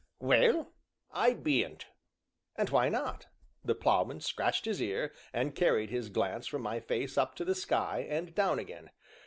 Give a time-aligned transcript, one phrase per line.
[0.17, 0.73] "Well,
[1.11, 1.85] I bean't."
[2.55, 3.27] "And why not?"
[3.63, 7.53] The Ploughman scratched his ear, and carried his glance from my face up to the
[7.53, 8.89] sky, and down again.